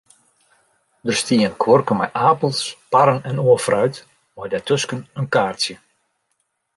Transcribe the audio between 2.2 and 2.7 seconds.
apels,